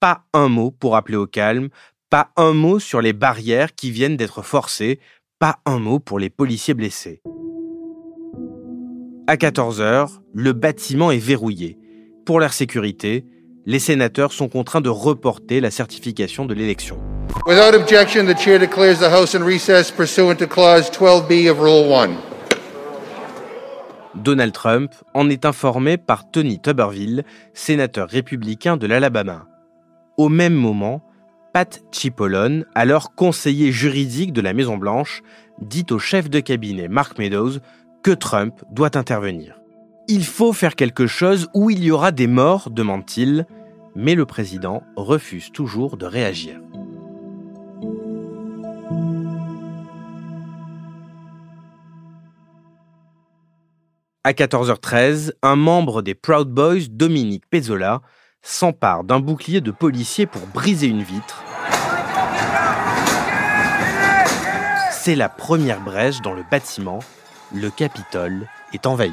Pas 0.00 0.24
un 0.34 0.48
mot 0.48 0.70
pour 0.70 0.96
appeler 0.96 1.16
au 1.16 1.26
calme, 1.26 1.68
pas 2.10 2.30
un 2.36 2.52
mot 2.52 2.78
sur 2.78 3.00
les 3.00 3.12
barrières 3.12 3.74
qui 3.74 3.90
viennent 3.90 4.16
d'être 4.16 4.42
forcées, 4.42 5.00
pas 5.38 5.58
un 5.64 5.78
mot 5.78 5.98
pour 5.98 6.18
les 6.18 6.30
policiers 6.30 6.74
blessés. 6.74 7.22
À 9.26 9.36
14h, 9.36 10.18
le 10.34 10.52
bâtiment 10.52 11.10
est 11.10 11.18
verrouillé. 11.18 11.78
Pour 12.24 12.40
leur 12.40 12.52
sécurité, 12.52 13.24
les 13.64 13.78
sénateurs 13.78 14.32
sont 14.32 14.48
contraints 14.48 14.80
de 14.80 14.88
reporter 14.88 15.60
la 15.60 15.70
certification 15.70 16.44
de 16.44 16.54
l'élection. 16.54 16.98
Without 17.46 17.74
objection, 17.74 18.26
the 18.26 18.38
chair 18.38 18.58
declares 18.58 18.98
the 18.98 19.10
House 19.10 19.34
in 19.34 19.44
recess 19.44 19.90
pursuant 19.90 20.36
to 20.36 20.46
clause 20.46 20.90
12B 20.90 21.50
of 21.50 21.58
Rule 21.58 21.92
1. 21.92 22.10
Donald 24.14 24.52
Trump 24.52 24.92
en 25.14 25.28
est 25.28 25.44
informé 25.44 25.96
par 25.98 26.30
Tony 26.30 26.60
Tuberville, 26.60 27.24
sénateur 27.52 28.08
républicain 28.08 28.76
de 28.76 28.86
l'Alabama. 28.86 29.46
Au 30.16 30.30
même 30.30 30.54
moment, 30.54 31.02
Pat 31.52 31.82
Cipollone, 31.92 32.64
alors 32.74 33.14
conseiller 33.14 33.70
juridique 33.70 34.32
de 34.32 34.40
la 34.40 34.54
Maison-Blanche, 34.54 35.22
dit 35.60 35.84
au 35.90 35.98
chef 35.98 36.30
de 36.30 36.40
cabinet 36.40 36.88
Mark 36.88 37.18
Meadows 37.18 37.58
que 38.02 38.12
Trump 38.12 38.54
doit 38.70 38.96
intervenir. 38.96 39.60
Il 40.08 40.24
faut 40.24 40.54
faire 40.54 40.74
quelque 40.74 41.06
chose 41.06 41.48
ou 41.52 41.68
il 41.68 41.84
y 41.84 41.90
aura 41.90 42.12
des 42.12 42.28
morts, 42.28 42.70
demande-t-il, 42.70 43.46
mais 43.94 44.14
le 44.14 44.24
président 44.24 44.82
refuse 44.96 45.52
toujours 45.52 45.98
de 45.98 46.06
réagir. 46.06 46.60
À 54.24 54.32
14h13, 54.32 55.32
un 55.42 55.56
membre 55.56 56.00
des 56.00 56.14
Proud 56.14 56.48
Boys, 56.48 56.88
Dominique 56.90 57.44
Pezzola, 57.50 58.00
s'empare 58.46 59.02
d'un 59.02 59.18
bouclier 59.18 59.60
de 59.60 59.72
policier 59.72 60.24
pour 60.24 60.46
briser 60.46 60.86
une 60.86 61.02
vitre. 61.02 61.42
C'est 64.92 65.16
la 65.16 65.28
première 65.28 65.80
brèche 65.80 66.20
dans 66.22 66.32
le 66.32 66.44
bâtiment. 66.48 67.00
Le 67.52 67.70
Capitole 67.70 68.46
est 68.72 68.86
envahi. 68.86 69.12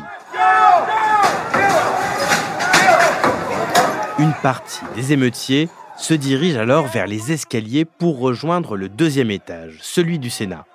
Une 4.19 4.33
partie 4.43 4.81
des 4.95 5.13
émeutiers 5.13 5.67
se 5.97 6.13
dirige 6.13 6.55
alors 6.55 6.85
vers 6.85 7.07
les 7.07 7.31
escaliers 7.31 7.85
pour 7.85 8.19
rejoindre 8.19 8.77
le 8.77 8.87
deuxième 8.87 9.31
étage, 9.31 9.79
celui 9.81 10.19
du 10.19 10.29
Sénat. 10.29 10.65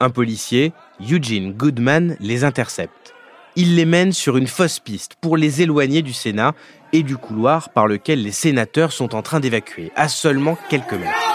Un 0.00 0.10
policier, 0.10 0.72
Eugene 1.00 1.52
Goodman, 1.52 2.16
les 2.18 2.42
intercepte 2.42 3.13
il 3.56 3.76
les 3.76 3.84
mène 3.84 4.12
sur 4.12 4.36
une 4.36 4.46
fausse 4.46 4.80
piste 4.80 5.14
pour 5.20 5.36
les 5.36 5.62
éloigner 5.62 6.02
du 6.02 6.12
Sénat 6.12 6.54
et 6.92 7.02
du 7.02 7.16
couloir 7.16 7.70
par 7.70 7.86
lequel 7.86 8.22
les 8.22 8.32
sénateurs 8.32 8.92
sont 8.92 9.14
en 9.14 9.22
train 9.22 9.40
d'évacuer, 9.40 9.92
à 9.96 10.08
seulement 10.08 10.56
quelques 10.68 10.92
mètres. 10.92 11.34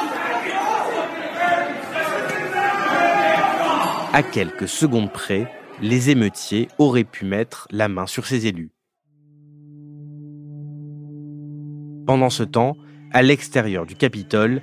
À 4.11 4.23
quelques 4.23 4.67
secondes 4.67 5.11
près, 5.11 5.51
les 5.81 6.09
émeutiers 6.09 6.67
auraient 6.77 7.03
pu 7.03 7.25
mettre 7.25 7.67
la 7.71 7.88
main 7.88 8.07
sur 8.07 8.25
ces 8.25 8.47
élus. 8.47 8.71
Pendant 12.05 12.29
ce 12.29 12.43
temps, 12.43 12.75
à 13.13 13.21
l'extérieur 13.21 13.85
du 13.85 13.95
Capitole, 13.95 14.61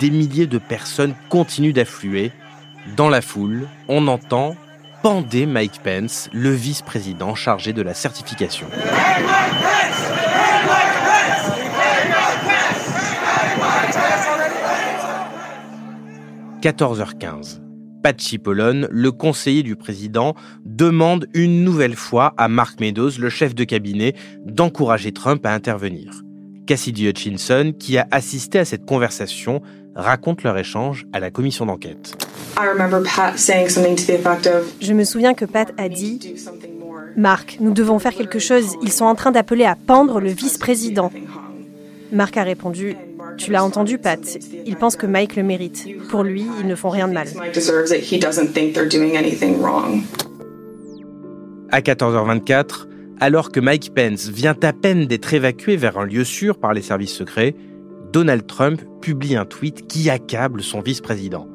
des 0.00 0.10
milliers 0.10 0.46
de 0.46 0.58
personnes 0.58 1.14
continuent 1.28 1.72
d'affluer. 1.72 2.32
Dans 2.96 3.08
la 3.08 3.20
foule, 3.20 3.68
on 3.88 4.08
entend 4.08 4.56
pendait 5.08 5.46
Mike 5.46 5.82
Pence, 5.84 6.28
le 6.32 6.50
vice-président 6.50 7.36
chargé 7.36 7.72
de 7.72 7.80
la 7.80 7.94
certification. 7.94 8.66
«14h15. 16.60 17.60
Pat 18.02 18.20
Cipollone, 18.20 18.88
le 18.90 19.12
conseiller 19.12 19.62
du 19.62 19.76
président, 19.76 20.34
demande 20.64 21.28
une 21.34 21.62
nouvelle 21.62 21.94
fois 21.94 22.34
à 22.36 22.48
Mark 22.48 22.80
Meadows, 22.80 23.10
le 23.20 23.30
chef 23.30 23.54
de 23.54 23.62
cabinet, 23.62 24.16
d'encourager 24.44 25.12
Trump 25.12 25.46
à 25.46 25.54
intervenir. 25.54 26.20
Cassidy 26.66 27.06
Hutchinson, 27.06 27.72
qui 27.78 27.96
a 27.96 28.08
assisté 28.10 28.58
à 28.58 28.64
cette 28.64 28.84
conversation, 28.84 29.62
raconte 29.96 30.42
leur 30.42 30.56
échange 30.58 31.06
à 31.12 31.20
la 31.20 31.30
commission 31.30 31.66
d'enquête. 31.66 32.16
Je 34.80 34.92
me 34.92 35.04
souviens 35.04 35.34
que 35.34 35.44
Pat 35.44 35.72
a 35.78 35.88
dit 35.88 36.36
Marc, 37.16 37.56
nous 37.60 37.72
devons 37.72 37.98
faire 37.98 38.14
quelque 38.14 38.38
chose. 38.38 38.76
Ils 38.82 38.92
sont 38.92 39.06
en 39.06 39.14
train 39.14 39.32
d'appeler 39.32 39.64
à 39.64 39.74
pendre 39.74 40.20
le 40.20 40.30
vice-président. 40.30 41.10
Marc 42.12 42.36
a 42.36 42.42
répondu 42.42 42.94
Tu 43.38 43.50
l'as 43.50 43.64
entendu, 43.64 43.98
Pat. 43.98 44.20
Il 44.66 44.76
pense 44.76 44.96
que 44.96 45.06
Mike 45.06 45.36
le 45.36 45.42
mérite. 45.42 45.86
Pour 46.10 46.22
lui, 46.22 46.46
ils 46.60 46.66
ne 46.66 46.74
font 46.74 46.90
rien 46.90 47.08
de 47.08 47.14
mal. 47.14 47.26
À 51.72 51.80
14h24, 51.80 52.86
alors 53.18 53.50
que 53.50 53.60
Mike 53.60 53.92
Pence 53.94 54.28
vient 54.28 54.56
à 54.62 54.72
peine 54.72 55.06
d'être 55.06 55.32
évacué 55.32 55.76
vers 55.76 55.98
un 55.98 56.04
lieu 56.04 56.24
sûr 56.24 56.58
par 56.58 56.74
les 56.74 56.82
services 56.82 57.14
secrets, 57.14 57.54
Donald 58.16 58.46
Trump 58.46 58.80
publie 59.02 59.36
un 59.36 59.44
tweet 59.44 59.88
qui 59.88 60.08
accable 60.08 60.62
son 60.62 60.80
vice-président. 60.80 61.46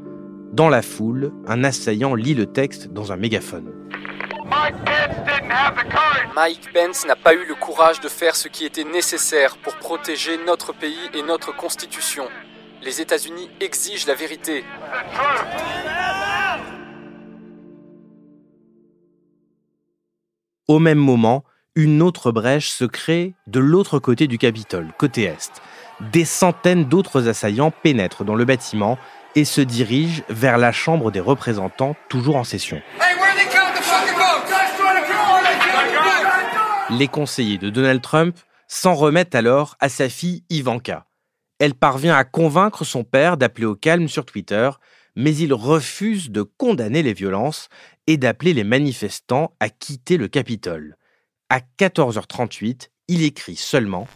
Dans 0.53 0.70
la 0.70 0.84
foule, 0.84 1.34
un 1.48 1.63
assaillant 1.63 2.13
lit 2.13 2.36
le 2.36 2.46
texte 2.46 2.89
dans 2.89 3.12
un 3.12 3.18
mégaphone. 3.18 3.74
Mike 6.36 6.72
Pence 6.72 7.08
n'a 7.08 7.15
pas 7.15 7.34
eu 7.34 7.48
le 7.48 7.56
courage 7.56 8.00
de 8.00 8.08
faire 8.08 8.36
ce 8.36 8.48
qui 8.48 8.63
était 8.63 8.84
nécessaire 8.84 9.58
pour 9.58 9.75
protéger 9.77 10.38
notre 10.46 10.72
pays 10.72 11.10
et 11.15 11.24
notre 11.24 11.51
Constitution. 11.56 12.25
Les 12.84 13.01
États-Unis 13.01 13.50
exigent 13.60 14.06
la 14.06 14.13
vérité. 14.13 14.63
Au 20.68 20.77
même 20.77 21.00
moment, 21.00 21.44
une 21.75 22.01
autre 22.01 22.32
brèche 22.32 22.70
se 22.70 22.84
crée 22.84 23.34
de 23.48 23.60
l'autre 23.60 24.00
côté 24.00 24.28
du 24.28 24.38
Capitole, 24.38 24.92
côté 24.98 25.24
Est. 25.24 25.62
Des 26.12 26.25
centaines 26.25 26.86
d'autres 26.86 27.30
assaillants 27.30 27.72
pénètrent 27.72 28.25
dans 28.25 28.36
le 28.36 28.44
bâtiment 28.44 28.98
et 29.36 29.46
se 29.46 29.62
dirigent 29.62 30.24
vers 30.28 30.58
la 30.58 30.74
Chambre 30.74 31.12
des 31.12 31.22
représentants, 31.22 31.96
toujours 32.10 32.36
en 32.36 32.44
session. 32.44 32.82
Les 36.90 37.08
conseillers 37.08 37.58
de 37.58 37.70
Donald 37.70 38.01
Trump 38.01 38.38
s'en 38.68 38.94
remettent 38.94 39.36
alors 39.36 39.78
à 39.80 39.88
sa 39.88 40.10
fille 40.10 40.44
Ivanka. 40.50 41.06
Elle 41.60 41.75
parvient 41.75 42.16
à 42.16 42.25
convaincre 42.25 42.84
son 42.84 43.06
père 43.06 43.38
d'appeler 43.38 43.66
au 43.66 43.75
calme 43.75 44.10
sur 44.10 44.25
Twitter, 44.25 44.70
mais 45.16 45.34
il 45.36 45.54
refuse 45.54 46.32
de 46.32 46.42
condamner 46.42 47.01
les 47.01 47.13
violences 47.13 47.70
et 48.08 48.18
d'appeler 48.18 48.54
les 48.54 48.66
manifestants 48.66 49.56
à 49.62 49.70
quitter 49.70 50.18
le 50.18 50.28
Capitole 50.28 50.98
à 51.51 51.60
14h38, 51.77 52.88
il 53.10 53.24
écrit 53.24 53.58
seulement 53.58 54.08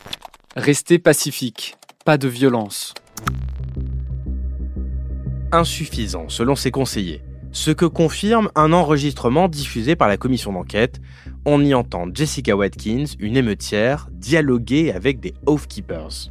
Restez 0.55 0.99
pacifique, 0.99 1.75
pas 2.05 2.17
de 2.17 2.29
violence. 2.29 2.93
Insuffisant 5.51 6.29
selon 6.29 6.55
ses 6.55 6.71
conseillers, 6.71 7.23
ce 7.51 7.71
que 7.71 7.83
confirme 7.83 8.49
un 8.55 8.71
enregistrement 8.71 9.49
diffusé 9.49 9.97
par 9.97 10.07
la 10.07 10.15
commission 10.15 10.53
d'enquête. 10.53 11.01
On 11.43 11.61
y 11.61 11.73
entend 11.73 12.07
Jessica 12.13 12.55
Watkins, 12.55 13.03
une 13.19 13.35
émeutière, 13.35 14.07
dialoguer 14.13 14.93
avec 14.93 15.19
des 15.19 15.33
Oathkeepers. 15.45 16.29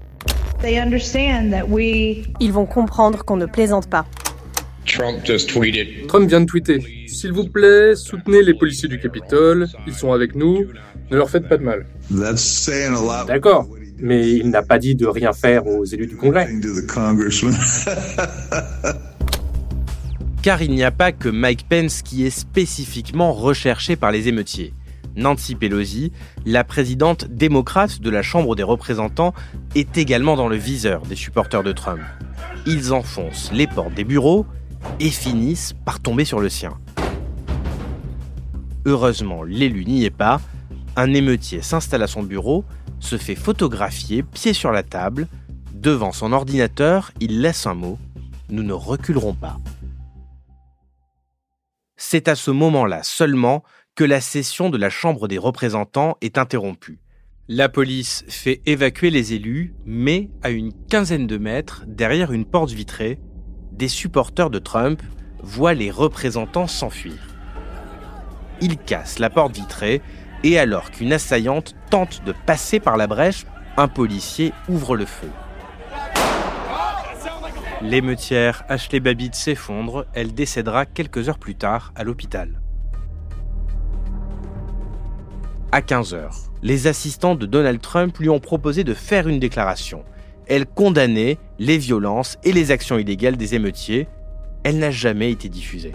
Ils 2.41 2.53
vont 2.53 2.67
comprendre 2.67 3.27
qu'on 3.27 3.37
ne 3.37 3.45
plaisante 3.45 3.91
pas. 3.91 4.07
Trump 6.09 6.29
vient 6.29 6.41
de 6.41 6.47
tweeter. 6.47 7.07
S'il 7.09 7.33
vous 7.33 7.49
plaît, 7.49 7.95
soutenez 7.95 8.43
les 8.43 8.55
policiers 8.55 8.89
du 8.89 8.99
Capitole. 8.99 9.69
Ils 9.87 9.95
sont 9.95 10.13
avec 10.13 10.35
nous. 10.35 10.67
Ne 11.11 11.17
leur 11.17 11.31
faites 11.31 11.49
pas 11.49 11.57
de 11.57 11.63
mal. 11.63 11.87
D'accord, 13.27 13.69
mais 13.99 14.31
il 14.33 14.51
n'a 14.51 14.63
pas 14.63 14.79
dit 14.79 14.95
de 14.95 15.07
rien 15.07 15.33
faire 15.33 15.67
aux 15.67 15.85
élus 15.85 16.07
du 16.07 16.17
Congrès. 16.17 16.49
Car 20.43 20.61
il 20.61 20.73
n'y 20.73 20.85
a 20.85 20.91
pas 20.91 21.13
que 21.13 21.29
Mike 21.29 21.67
Pence 21.69 22.03
qui 22.03 22.27
est 22.27 22.31
spécifiquement 22.31 23.33
recherché 23.33 23.97
par 23.97 24.11
les 24.13 24.29
émeutiers. 24.29 24.75
Nancy 25.17 25.55
Pelosi, 25.55 26.13
la 26.45 26.65
présidente 26.65 27.27
démocrate 27.31 28.01
de 28.01 28.11
la 28.11 28.23
Chambre 28.23 28.57
des 28.57 28.63
représentants, 28.63 29.33
est 29.75 29.97
également 29.97 30.37
dans 30.37 30.49
le 30.49 30.57
viseur 30.57 31.03
des 31.03 31.15
supporters 31.15 31.63
de 31.63 31.73
Trump. 31.73 32.01
Ils 32.67 32.93
enfoncent 32.93 33.53
les 33.53 33.67
portes 33.67 33.95
des 33.95 34.05
bureaux 34.05 34.45
et 35.01 35.11
finissent 35.11 35.75
par 35.85 36.01
tomber 36.01 36.25
sur 36.25 36.41
le 36.41 36.49
sien. 36.49 36.77
Heureusement, 38.87 39.45
l'élu 39.45 39.85
n'y 39.85 40.05
est 40.05 40.11
pas. 40.11 40.41
Un 40.97 41.13
émeutier 41.13 41.61
s'installe 41.61 42.05
à 42.05 42.07
son 42.07 42.23
bureau, 42.23 42.65
se 43.01 43.19
fait 43.19 43.35
photographier, 43.35 44.23
pied 44.23 44.53
sur 44.53 44.71
la 44.71 44.85
table. 44.85 45.27
Devant 45.73 46.13
son 46.13 46.33
ordinateur, 46.33 47.11
il 47.21 47.41
laisse 47.41 47.67
un 47.67 47.75
mot 47.75 47.99
Nous 48.49 48.63
ne 48.63 48.73
reculerons 48.73 49.35
pas. 49.35 49.59
C'est 51.97 52.29
à 52.29 52.37
ce 52.37 52.53
moment-là 52.53 53.03
seulement 53.03 53.65
que 53.97 54.05
la 54.05 54.21
session 54.21 54.71
de 54.71 54.79
la 54.79 54.89
Chambre 54.91 55.27
des 55.27 55.39
représentants 55.39 56.17
est 56.21 56.39
interrompue. 56.39 57.01
La 57.49 57.69
police 57.69 58.25
fait 58.29 58.63
évacuer 58.65 59.11
les 59.11 59.35
élus, 59.35 59.75
mais 59.85 60.31
à 60.43 60.51
une 60.51 60.73
quinzaine 60.89 61.27
de 61.27 61.39
mètres, 61.39 61.85
derrière 61.87 62.33
une 62.33 62.47
porte 62.47 62.71
vitrée, 62.71 63.19
des 63.73 63.89
supporters 63.89 64.51
de 64.51 64.59
Trump 64.61 65.03
voient 65.43 65.75
les 65.75 65.91
représentants 65.91 66.69
s'enfuir. 66.69 67.19
il 68.61 68.79
casse 68.79 69.19
la 69.19 69.29
porte 69.29 69.57
vitrée 69.57 70.01
et 70.45 70.59
alors 70.59 70.91
qu'une 70.91 71.13
assaillante 71.13 71.75
tente 71.91 72.23
de 72.25 72.33
passer 72.47 72.79
par 72.79 72.97
la 72.97 73.09
brèche, 73.09 73.47
un 73.77 73.89
policier 73.89 74.53
ouvre 74.69 74.95
le 74.95 75.07
feu. 75.07 75.29
L'émeutière 77.81 78.63
Ashley 78.69 79.01
Babbitt 79.01 79.35
s'effondre, 79.35 80.07
elle 80.13 80.33
décédera 80.33 80.87
quelques 80.87 81.29
heures 81.29 81.39
plus 81.39 81.55
tard 81.55 81.93
à 81.97 82.05
l'hôpital. 82.05 82.61
À 85.73 85.81
15h, 85.81 86.29
les 86.63 86.87
assistants 86.87 87.35
de 87.35 87.47
Donald 87.47 87.81
Trump 87.81 88.17
lui 88.19 88.29
ont 88.29 88.39
proposé 88.39 88.85
de 88.85 88.95
faire 88.95 89.29
une 89.29 89.41
déclaration. 89.41 90.05
Elle 90.47 90.67
condamnait 90.67 91.39
les 91.59 91.79
violences 91.79 92.39
et 92.45 92.53
les 92.53 92.71
actions 92.71 92.99
illégales 92.99 93.37
des 93.37 93.55
émeutiers. 93.55 94.09
Elle 94.63 94.79
n'a 94.79 94.91
jamais 94.91 95.33
été 95.33 95.49
diffusée. 95.49 95.93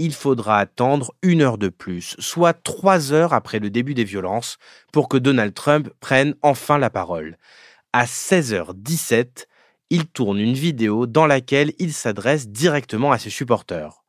Il 0.00 0.14
faudra 0.14 0.58
attendre 0.58 1.12
une 1.20 1.42
heure 1.42 1.58
de 1.58 1.68
plus, 1.68 2.16
soit 2.18 2.54
trois 2.54 3.12
heures 3.12 3.34
après 3.34 3.58
le 3.58 3.68
début 3.68 3.92
des 3.92 4.04
violences, 4.04 4.56
pour 4.94 5.10
que 5.10 5.18
Donald 5.18 5.52
Trump 5.52 5.90
prenne 6.00 6.34
enfin 6.40 6.78
la 6.78 6.88
parole. 6.88 7.36
À 7.92 8.06
16h17, 8.06 9.44
il 9.90 10.06
tourne 10.06 10.38
une 10.38 10.54
vidéo 10.54 11.06
dans 11.06 11.26
laquelle 11.26 11.74
il 11.78 11.92
s'adresse 11.92 12.48
directement 12.48 13.12
à 13.12 13.18
ses 13.18 13.28
supporters. 13.28 14.02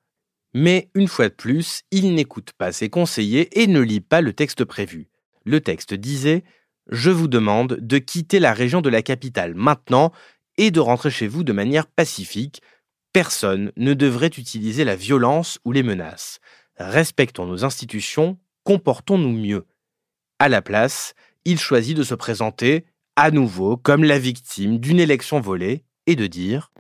Mais 0.54 0.90
une 0.96 1.10
fois 1.10 1.28
de 1.28 1.34
plus, 1.34 1.82
il 1.92 2.16
n'écoute 2.16 2.54
pas 2.58 2.72
ses 2.72 2.90
conseillers 2.90 3.62
et 3.62 3.68
ne 3.68 3.82
lit 3.82 4.00
pas 4.00 4.22
le 4.22 4.32
texte 4.32 4.64
prévu. 4.64 5.10
Le 5.44 5.60
texte 5.60 5.94
disait 5.94 6.46
Je 6.88 7.10
vous 7.10 7.28
demande 7.28 7.78
de 7.82 7.98
quitter 7.98 8.40
la 8.40 8.54
région 8.54 8.80
de 8.80 8.90
la 8.90 9.02
capitale 9.02 9.56
maintenant 9.56 10.14
et 10.56 10.72
de 10.72 10.80
rentrer 10.80 11.12
chez 11.12 11.28
vous 11.28 11.44
de 11.44 11.52
manière 11.52 11.88
pacifique, 11.88 12.62
Personne 13.14 13.74
ne 13.76 13.94
devrait 13.94 14.28
utiliser 14.28 14.86
la 14.86 14.96
violence 14.96 15.60
ou 15.66 15.74
les 15.74 15.84
menaces. 15.84 16.40
Respectons 16.78 17.46
nos 17.46 17.66
institutions, 17.66 18.38
comportons-nous 18.64 19.34
mieux. 19.34 19.66
À 20.40 20.48
la 20.48 20.62
place, 20.62 21.14
il 21.44 21.60
choisit 21.60 21.98
de 21.98 22.04
se 22.04 22.16
présenter 22.16 22.86
à 23.18 23.30
nouveau 23.32 23.76
comme 23.76 24.06
la 24.06 24.18
victime 24.18 24.80
d'une 24.80 25.00
élection 25.00 25.42
volée 25.42 25.84
et 26.08 26.16
de 26.16 26.26
dire 26.26 26.72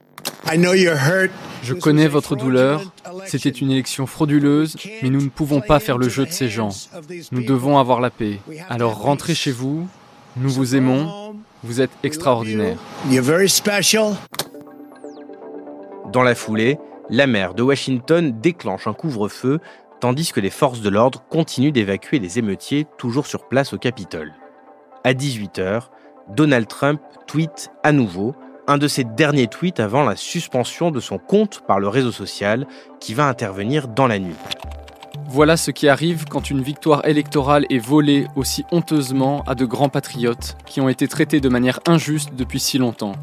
Je 1.63 1.73
connais 1.73 2.07
votre 2.07 2.35
douleur, 2.35 2.93
c'était 3.25 3.49
une 3.49 3.71
élection 3.71 4.07
frauduleuse, 4.07 4.77
mais 5.03 5.09
nous 5.09 5.21
ne 5.21 5.29
pouvons 5.29 5.61
pas 5.61 5.79
faire 5.79 5.97
le 5.97 6.09
jeu 6.09 6.25
de 6.25 6.31
ces 6.31 6.49
gens. 6.49 6.69
Nous 7.31 7.43
devons 7.43 7.77
avoir 7.77 7.99
la 7.99 8.09
paix. 8.09 8.39
Alors 8.69 9.01
rentrez 9.01 9.35
chez 9.35 9.51
vous, 9.51 9.87
nous 10.37 10.49
vous 10.49 10.75
aimons, 10.75 11.35
vous 11.63 11.81
êtes 11.81 11.91
extraordinaire. 12.03 12.77
Dans 16.09 16.23
la 16.23 16.35
foulée, 16.35 16.79
la 17.09 17.27
maire 17.27 17.53
de 17.53 17.63
Washington 17.63 18.33
déclenche 18.41 18.87
un 18.87 18.93
couvre-feu 18.93 19.59
tandis 19.99 20.31
que 20.31 20.39
les 20.39 20.49
forces 20.49 20.81
de 20.81 20.89
l'ordre 20.89 21.23
continuent 21.29 21.71
d'évacuer 21.71 22.19
les 22.19 22.39
émeutiers 22.39 22.87
toujours 22.97 23.27
sur 23.27 23.47
place 23.47 23.71
au 23.71 23.77
Capitole. 23.77 24.33
À 25.03 25.13
18h, 25.13 25.83
Donald 26.29 26.67
Trump 26.67 27.01
tweet 27.27 27.71
à 27.83 27.91
nouveau 27.91 28.35
un 28.67 28.77
de 28.77 28.87
ses 28.87 29.03
derniers 29.03 29.47
tweets 29.47 29.79
avant 29.79 30.03
la 30.03 30.15
suspension 30.15 30.91
de 30.91 30.99
son 30.99 31.17
compte 31.17 31.61
par 31.67 31.79
le 31.79 31.87
réseau 31.87 32.11
social 32.11 32.67
qui 32.99 33.13
va 33.13 33.27
intervenir 33.27 33.87
dans 33.87 34.07
la 34.07 34.19
nuit. 34.19 34.35
Voilà 35.29 35.55
ce 35.55 35.71
qui 35.71 35.87
arrive 35.87 36.25
quand 36.25 36.49
une 36.49 36.61
victoire 36.61 37.05
électorale 37.05 37.65
est 37.69 37.79
volée 37.79 38.27
aussi 38.35 38.65
honteusement 38.71 39.43
à 39.47 39.55
de 39.55 39.65
grands 39.65 39.89
patriotes 39.89 40.57
qui 40.65 40.81
ont 40.81 40.89
été 40.89 41.07
traités 41.07 41.39
de 41.39 41.49
manière 41.49 41.79
injuste 41.87 42.31
depuis 42.35 42.59
si 42.59 42.77
longtemps. 42.77 43.13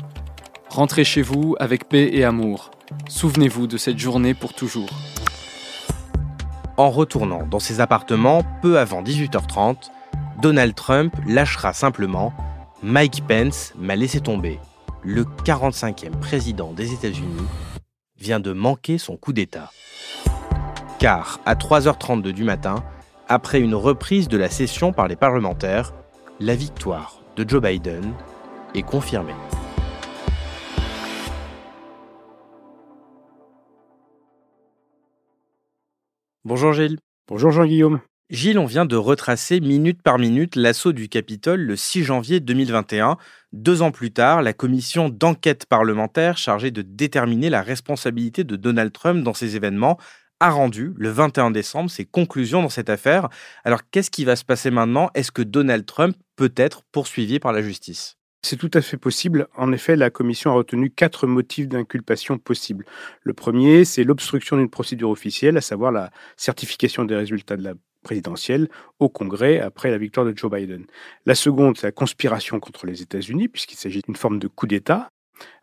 Rentrez 0.71 1.05
chez 1.05 1.23
vous 1.23 1.57
avec 1.59 1.89
paix 1.89 2.11
et 2.13 2.25
amour. 2.25 2.71
Souvenez-vous 3.09 3.67
de 3.67 3.79
cette 3.79 3.99
journée 3.99 4.35
pour 4.35 4.53
toujours. 4.53 4.91
En 6.77 6.91
retournant 6.91 7.47
dans 7.47 7.59
ses 7.59 7.81
appartements 7.81 8.43
peu 8.63 8.79
avant 8.79 9.03
18h30, 9.03 9.91
Donald 10.41 10.75
Trump 10.75 11.15
lâchera 11.27 11.73
simplement 11.73 12.33
Mike 12.83 13.25
Pence 13.27 13.73
m'a 13.77 13.97
laissé 13.97 14.21
tomber. 14.21 14.61
Le 15.03 15.25
45e 15.25 16.19
président 16.21 16.73
des 16.73 16.93
États-Unis 16.93 17.47
vient 18.19 18.41
de 18.41 18.53
manquer 18.53 18.99
son 18.99 19.17
coup 19.17 19.33
d'État. 19.33 19.73
Car 20.99 21.41
à 21.47 21.55
3h32 21.55 22.31
du 22.33 22.45
matin, 22.45 22.85
après 23.29 23.61
une 23.61 23.75
reprise 23.75 24.29
de 24.29 24.37
la 24.37 24.51
session 24.51 24.93
par 24.93 25.09
les 25.09 25.17
parlementaires, 25.17 25.95
la 26.41 26.55
victoire 26.55 27.21
de 27.37 27.49
Joe 27.49 27.63
Biden 27.63 28.13
est 28.75 28.83
confirmée. 28.83 29.35
Bonjour 36.49 36.73
Gilles. 36.73 36.97
Bonjour 37.29 37.51
Jean-Guillaume. 37.51 38.01
Gilles, 38.31 38.59
on 38.59 38.65
vient 38.65 38.87
de 38.87 38.97
retracer 38.97 39.61
minute 39.61 40.01
par 40.01 40.19
minute 40.19 40.57
l'assaut 40.57 40.95
du 40.95 41.11
Capitole 41.11 41.61
le 41.61 41.77
6 41.77 42.05
janvier 42.05 42.41
2021. 42.41 43.19
Deux 43.53 43.83
ans 43.83 43.91
plus 43.91 44.13
tard, 44.13 44.41
la 44.41 44.55
commission 44.55 45.11
d'enquête 45.11 45.67
parlementaire 45.67 46.39
chargée 46.39 46.71
de 46.71 46.81
déterminer 46.81 47.51
la 47.51 47.61
responsabilité 47.61 48.45
de 48.45 48.57
Donald 48.57 48.93
Trump 48.93 49.23
dans 49.23 49.35
ces 49.35 49.57
événements 49.57 49.99
a 50.41 50.49
rendu 50.49 50.95
le 50.97 51.11
21 51.11 51.51
décembre 51.51 51.91
ses 51.91 52.07
conclusions 52.07 52.63
dans 52.63 52.71
cette 52.71 52.89
affaire. 52.89 53.29
Alors 53.63 53.83
qu'est-ce 53.91 54.11
qui 54.11 54.25
va 54.25 54.35
se 54.35 54.47
passer 54.47 54.71
maintenant? 54.71 55.11
Est-ce 55.13 55.31
que 55.31 55.43
Donald 55.43 55.85
Trump 55.85 56.17
peut 56.37 56.55
être 56.57 56.81
poursuivi 56.93 57.41
par 57.41 57.53
la 57.53 57.61
justice? 57.61 58.18
C'est 58.43 58.57
tout 58.57 58.71
à 58.75 58.81
fait 58.81 58.97
possible. 58.97 59.49
En 59.57 59.73
effet, 59.73 59.97
la 59.97 60.11
commission 60.11 60.51
a 60.51 60.55
retenu 60.55 60.91
quatre 60.91 61.27
motifs 61.27 61.69
d'inculpation 61.69 62.39
possibles. 62.39 62.85
Le 63.23 63.35
premier, 63.35 63.85
c'est 63.85 64.05
l'obstruction 64.05 64.57
d'une 64.57 64.71
procédure 64.71 65.11
officielle, 65.11 65.57
à 65.57 65.61
savoir 65.61 65.93
la 65.93 66.11
certification 66.37 67.05
des 67.05 67.17
résultats 67.17 67.57
de 67.57 67.65
la 67.65 67.75
présidentielle 68.03 68.69
au 69.01 69.09
Congrès 69.09 69.61
après 69.61 69.91
la 69.91 69.99
victoire 69.99 70.25
de 70.25 70.37
Joe 70.37 70.51
Biden. 70.51 70.87
La 71.27 71.35
seconde, 71.35 71.77
c'est 71.77 71.89
la 71.89 71.93
conspiration 71.93 72.61
contre 72.61 72.87
les 72.87 73.03
États-Unis, 73.03 73.49
puisqu'il 73.49 73.77
s'agit 73.77 74.03
d'une 74.03 74.17
forme 74.17 74.39
de 74.39 74.49
coup 74.49 74.67
d'État. 74.67 75.11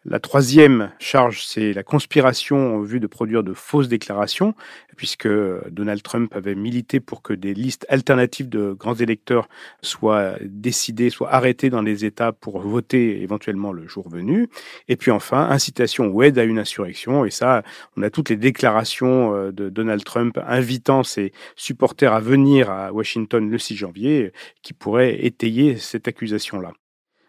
La 0.07 0.19
troisième 0.19 0.91
charge, 0.99 1.43
c'est 1.43 1.73
la 1.73 1.81
conspiration 1.81 2.75
en 2.75 2.81
vue 2.81 2.99
de 2.99 3.07
produire 3.07 3.43
de 3.43 3.53
fausses 3.53 3.87
déclarations, 3.87 4.53
puisque 4.97 5.27
Donald 5.71 6.03
Trump 6.03 6.31
avait 6.35 6.53
milité 6.53 6.99
pour 6.99 7.23
que 7.23 7.33
des 7.33 7.55
listes 7.55 7.87
alternatives 7.89 8.47
de 8.47 8.73
grands 8.73 8.93
électeurs 8.93 9.49
soient 9.81 10.35
décidées, 10.43 11.09
soient 11.09 11.33
arrêtées 11.33 11.71
dans 11.71 11.81
les 11.81 12.05
États 12.05 12.31
pour 12.31 12.59
voter 12.59 13.23
éventuellement 13.23 13.73
le 13.73 13.87
jour 13.87 14.07
venu. 14.07 14.47
Et 14.87 14.95
puis 14.95 15.09
enfin, 15.09 15.49
incitation 15.49 16.09
ou 16.09 16.21
aide 16.21 16.37
à 16.37 16.43
une 16.43 16.59
insurrection. 16.59 17.25
Et 17.25 17.31
ça, 17.31 17.63
on 17.97 18.03
a 18.03 18.11
toutes 18.11 18.29
les 18.29 18.37
déclarations 18.37 19.33
euh, 19.33 19.51
de 19.51 19.69
Donald 19.69 20.03
Trump 20.03 20.37
invitant 20.45 21.01
ses 21.01 21.33
supporters 21.55 22.13
à 22.13 22.19
venir 22.19 22.69
à 22.69 22.93
Washington 22.93 23.49
le 23.49 23.57
6 23.57 23.75
janvier 23.75 24.33
qui 24.61 24.73
pourraient 24.73 25.25
étayer 25.25 25.77
cette 25.77 26.07
accusation-là. 26.07 26.73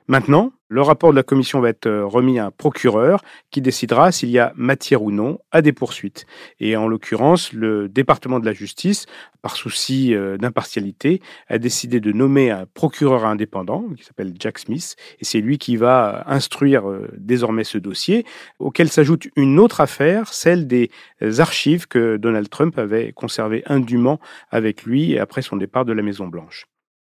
Maintenant, 0.08 0.52
le 0.68 0.82
rapport 0.82 1.10
de 1.10 1.16
la 1.16 1.22
commission 1.22 1.60
va 1.60 1.68
être 1.68 1.86
euh, 1.86 2.04
remis 2.04 2.38
à 2.38 2.46
un 2.46 2.50
procureur 2.50 3.22
qui 3.50 3.60
décidera 3.60 4.10
s'il 4.10 4.30
y 4.30 4.38
a 4.38 4.52
matière 4.56 5.02
ou 5.02 5.10
non 5.10 5.38
à 5.52 5.62
des 5.62 5.72
poursuites. 5.72 6.26
Et 6.58 6.76
en 6.76 6.88
l'occurrence, 6.88 7.52
le 7.52 7.88
département 7.88 8.40
de 8.40 8.46
la 8.46 8.52
justice, 8.52 9.06
par 9.42 9.54
souci 9.56 10.14
euh, 10.14 10.36
d'impartialité, 10.36 11.20
a 11.48 11.58
décidé 11.58 12.00
de 12.00 12.10
nommer 12.10 12.50
un 12.50 12.66
procureur 12.74 13.24
indépendant 13.24 13.84
qui 13.96 14.04
s'appelle 14.04 14.34
Jack 14.38 14.58
Smith. 14.58 14.96
Et 15.20 15.24
c'est 15.24 15.40
lui 15.40 15.58
qui 15.58 15.76
va 15.76 16.24
instruire 16.26 16.88
euh, 16.90 17.08
désormais 17.16 17.64
ce 17.64 17.78
dossier, 17.78 18.26
auquel 18.58 18.88
s'ajoute 18.88 19.28
une 19.36 19.60
autre 19.60 19.80
affaire, 19.80 20.32
celle 20.32 20.66
des 20.66 20.90
archives 21.38 21.86
que 21.86 22.16
Donald 22.16 22.48
Trump 22.48 22.78
avait 22.78 23.12
conservées 23.12 23.62
indûment 23.66 24.18
avec 24.50 24.82
lui 24.82 25.18
après 25.18 25.42
son 25.42 25.56
départ 25.56 25.84
de 25.84 25.92
la 25.92 26.02
Maison-Blanche. 26.02 26.66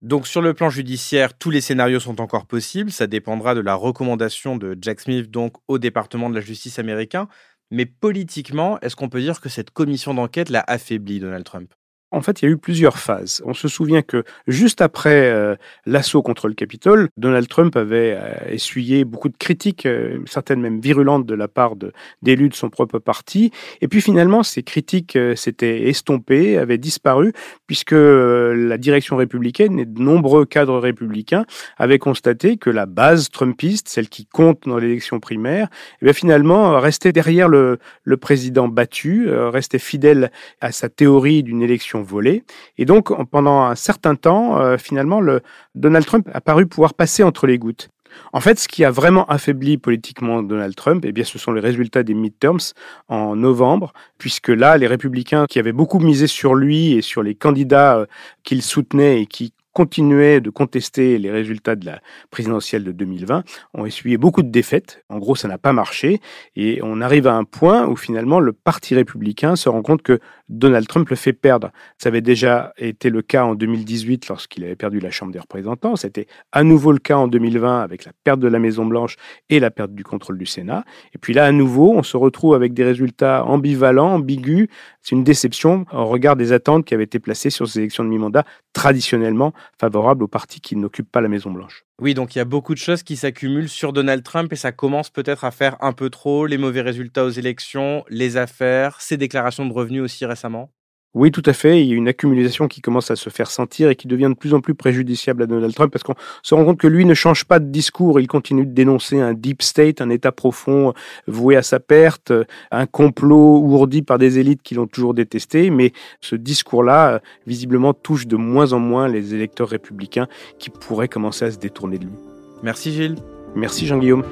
Donc 0.02 0.28
sur 0.28 0.42
le 0.42 0.54
plan 0.54 0.70
judiciaire, 0.70 1.38
tous 1.38 1.50
les 1.50 1.60
scénarios 1.62 2.00
sont 2.00 2.22
encore 2.22 2.46
possibles. 2.46 2.92
Ça 2.92 3.08
dépendra 3.08 3.54
de 3.54 3.60
la 3.60 3.76
recommandation 3.76 4.56
de 4.56 4.78
Jack 4.82 5.02
Smith 5.02 5.30
donc 5.30 5.58
au 5.68 5.78
département 5.78 6.30
de 6.30 6.36
la 6.36 6.42
justice 6.42 6.80
américain. 6.80 7.28
Mais 7.72 7.86
politiquement, 7.86 8.80
est-ce 8.80 8.96
qu'on 8.96 9.10
peut 9.10 9.22
dire 9.22 9.42
que 9.42 9.50
cette 9.50 9.72
commission 9.72 10.14
d'enquête 10.14 10.50
l'a 10.50 10.64
affaibli, 10.68 11.20
Donald 11.20 11.44
Trump? 11.44 11.74
En 12.12 12.22
fait, 12.22 12.42
il 12.42 12.46
y 12.46 12.48
a 12.48 12.52
eu 12.52 12.58
plusieurs 12.58 12.98
phases. 12.98 13.42
On 13.46 13.54
se 13.54 13.68
souvient 13.68 14.02
que 14.02 14.24
juste 14.48 14.82
après 14.82 15.30
euh, 15.30 15.56
l'assaut 15.86 16.24
contre 16.24 16.48
le 16.48 16.56
Capitole, 16.56 17.10
Donald 17.18 17.48
Trump 17.48 17.76
avait 17.76 18.18
euh, 18.20 18.34
essuyé 18.50 19.06
beaucoup 19.06 19.30
de 19.30 19.38
critiques, 19.38 19.86
euh, 19.86 20.18
certaines 20.26 20.60
même 20.60 20.80
virulentes 20.80 21.28
de 21.28 21.36
la 21.36 21.48
part 21.48 21.76
d'élus 22.24 22.50
de, 22.50 22.56
son 22.56 22.70
propre 22.70 22.98
parti. 22.98 23.52
Et 23.82 23.88
puis 23.88 24.02
finalement, 24.02 24.42
ces 24.42 24.64
critiques 24.64 25.18
s'étaient 25.36 25.88
estompées, 25.88 26.58
avaient 26.58 26.78
disparu, 26.80 27.32
puisque 27.68 27.92
la 27.92 28.78
direction 28.78 29.16
républicaine 29.16 29.80
et 29.80 29.86
de 29.86 30.02
nombreux 30.02 30.46
cadres 30.46 30.80
républicains 30.80 31.46
avaient 31.78 32.00
constaté 32.00 32.58
que 32.58 32.70
la 32.70 32.86
base 32.86 33.30
trumpiste, 33.30 33.88
celle 33.88 34.10
qui 34.10 34.26
compte 34.26 34.64
dans 34.66 34.78
l'élection 34.78 35.20
primaire, 35.20 35.68
eh 36.02 36.14
finalement 36.14 36.80
restait 36.80 37.12
derrière 37.12 37.48
le, 37.48 37.78
le 38.04 38.18
président 38.18 38.68
battu, 38.68 39.30
restait 39.30 39.80
fidèle 39.80 40.32
à 40.60 40.72
sa 40.72 40.90
théorie 40.90 41.44
d'une 41.44 41.62
élection 41.62 41.99
volé 42.02 42.44
Et 42.78 42.86
donc, 42.86 43.12
pendant 43.30 43.62
un 43.62 43.76
certain 43.76 44.16
temps, 44.16 44.60
euh, 44.60 44.78
finalement, 44.78 45.22
le, 45.22 45.42
Donald 45.76 46.06
Trump 46.06 46.30
a 46.34 46.42
paru 46.42 46.66
pouvoir 46.66 46.94
passer 46.94 47.24
entre 47.24 47.48
les 47.48 47.58
gouttes. 47.58 47.90
En 48.34 48.42
fait, 48.42 48.60
ce 48.60 48.68
qui 48.68 48.84
a 48.84 48.92
vraiment 48.92 49.26
affaibli 49.28 49.78
politiquement 49.78 50.42
Donald 50.42 50.76
Trump, 50.76 51.04
eh 51.06 51.12
bien, 51.12 51.24
ce 51.24 51.38
sont 51.38 51.52
les 51.52 51.62
résultats 51.62 52.04
des 52.04 52.14
midterms 52.14 52.74
en 53.08 53.36
novembre, 53.36 53.94
puisque 54.18 54.50
là, 54.50 54.78
les 54.78 54.88
républicains 54.88 55.46
qui 55.48 55.60
avaient 55.60 55.72
beaucoup 55.72 56.00
misé 56.00 56.28
sur 56.28 56.56
lui 56.56 56.94
et 56.94 57.02
sur 57.02 57.24
les 57.24 57.36
candidats 57.36 57.98
euh, 57.98 58.06
qu'il 58.44 58.62
soutenait 58.62 59.22
et 59.22 59.26
qui 59.26 59.54
continuaient 59.74 60.42
de 60.42 60.50
contester 60.50 61.18
les 61.20 61.32
résultats 61.32 61.76
de 61.76 61.86
la 61.86 62.02
présidentielle 62.32 62.84
de 62.84 62.92
2020 62.92 63.44
ont 63.76 63.86
essuyé 63.86 64.18
beaucoup 64.18 64.42
de 64.42 64.50
défaites. 64.50 65.04
En 65.10 65.20
gros, 65.20 65.36
ça 65.36 65.48
n'a 65.48 65.58
pas 65.58 65.74
marché. 65.74 66.20
Et 66.56 66.80
on 66.84 67.02
arrive 67.02 67.28
à 67.28 67.36
un 67.36 67.44
point 67.44 67.88
où 67.88 67.96
finalement 67.96 68.40
le 68.40 68.52
Parti 68.52 68.96
républicain 68.96 69.56
se 69.56 69.70
rend 69.70 69.82
compte 69.82 70.02
que 70.02 70.20
Donald 70.50 70.88
Trump 70.88 71.10
le 71.10 71.16
fait 71.16 71.34
perdre. 71.34 71.72
Ça 71.98 72.10
avait 72.10 72.22
déjà 72.22 72.74
été 72.78 73.10
le 73.10 73.22
cas 73.22 73.46
en 73.46 73.56
2018 73.56 74.28
lorsqu'il 74.28 74.64
avait 74.66 74.76
perdu 74.76 75.00
la 75.00 75.12
Chambre 75.12 75.32
des 75.32 75.40
représentants. 75.40 75.96
C'était 75.96 76.28
à 76.52 76.64
nouveau 76.64 76.92
le 76.92 76.98
cas 76.98 77.18
en 77.18 77.28
2020 77.28 77.82
avec 77.82 78.06
la 78.06 78.12
perte 78.24 78.40
de 78.40 78.48
la 78.48 78.60
Maison-Blanche 78.60 79.16
et 79.50 79.60
la 79.60 79.72
perte 79.72 79.94
du 79.94 80.04
contrôle 80.04 80.38
du 80.38 80.46
Sénat. 80.46 80.84
Et 81.14 81.18
puis 81.18 81.34
là, 81.34 81.46
à 81.46 81.52
nouveau, 81.52 81.94
on 81.96 82.04
se 82.04 82.18
retrouve 82.18 82.56
avec 82.56 82.74
des 82.74 82.84
résultats 82.84 83.46
ambivalents, 83.46 84.16
ambigus. 84.16 84.68
C'est 85.02 85.16
une 85.16 85.24
déception 85.24 85.86
au 85.94 86.06
regard 86.06 86.36
des 86.36 86.52
attentes 86.52 86.86
qui 86.86 86.94
avaient 86.94 87.04
été 87.04 87.20
placées 87.20 87.50
sur 87.50 87.68
ces 87.68 87.80
élections 87.80 88.04
de 88.04 88.10
mi-mandat 88.10 88.44
traditionnellement 88.74 89.54
favorable 89.80 90.24
au 90.24 90.28
parti 90.28 90.62
qui 90.62 90.76
n'occupe 90.76 91.12
pas 91.12 91.22
la 91.22 91.30
Maison-Blanche. 91.30 91.86
Oui, 92.00 92.14
donc 92.14 92.34
il 92.36 92.40
y 92.40 92.42
a 92.42 92.46
beaucoup 92.46 92.74
de 92.74 92.80
choses 92.80 93.04
qui 93.04 93.16
s'accumulent 93.18 93.70
sur 93.70 93.94
Donald 93.94 94.24
Trump 94.24 94.52
et 94.54 94.56
ça 94.56 94.72
commence 94.72 95.10
peut-être 95.10 95.44
à 95.44 95.52
faire 95.52 95.76
un 95.82 95.92
peu 95.94 96.10
trop, 96.10 96.46
les 96.46 96.58
mauvais 96.58 96.82
résultats 96.82 97.26
aux 97.26 97.30
élections, 97.30 98.06
les 98.10 98.38
affaires, 98.38 99.02
ses 99.02 99.18
déclarations 99.18 99.66
de 99.66 99.74
revenus 99.74 100.02
aussi 100.02 100.26
récemment. 100.26 100.72
Oui, 101.16 101.32
tout 101.32 101.42
à 101.46 101.54
fait. 101.54 101.82
Il 101.82 101.88
y 101.88 101.94
a 101.94 101.96
une 101.96 102.08
accumulation 102.08 102.68
qui 102.68 102.82
commence 102.82 103.10
à 103.10 103.16
se 103.16 103.32
faire 103.32 103.50
sentir 103.50 103.90
et 103.90 103.96
qui 103.96 104.08
devient 104.08 104.30
de 104.30 104.38
plus 104.38 104.54
en 104.54 104.62
plus 104.62 104.76
préjudiciable 104.76 105.42
à 105.42 105.48
Donald 105.48 105.74
Trump 105.74 105.92
parce 105.92 106.04
qu'on 106.04 106.14
se 106.44 106.54
rend 106.54 106.64
compte 106.66 106.78
que 106.78 106.88
lui 106.88 107.04
ne 107.04 107.16
change 107.16 107.46
pas 107.46 107.58
de 107.58 107.66
discours. 107.66 108.20
Il 108.20 108.28
continue 108.28 108.66
de 108.66 108.72
dénoncer 108.72 109.20
un 109.20 109.34
deep 109.34 109.64
state, 109.64 110.02
un 110.02 110.10
état 110.12 110.32
profond 110.32 110.94
voué 111.26 111.56
à 111.56 111.64
sa 111.64 111.80
perte, 111.80 112.32
un 112.70 112.86
complot 112.86 113.58
ourdi 113.58 114.04
par 114.04 114.20
des 114.20 114.38
élites 114.38 114.62
qui 114.62 114.76
l'ont 114.76 114.88
toujours 114.88 115.16
détesté. 115.16 115.72
Mais 115.72 115.94
ce 116.22 116.36
discours-là, 116.36 117.22
visiblement, 117.48 117.96
touche 117.96 118.28
de 118.28 118.36
moins 118.36 118.74
en 118.74 118.80
moins 118.80 119.08
les 119.08 119.34
électeurs 119.34 119.70
républicains 119.70 120.28
qui 120.60 120.70
pourraient 120.70 121.08
commencer 121.08 121.46
à 121.46 121.52
se 121.52 121.58
détourner 121.58 121.98
de 121.98 122.06
lui. 122.06 122.14
Merci 122.62 122.94
Gilles. 122.94 123.16
Merci 123.56 123.88
Jean-Guillaume. 123.88 124.24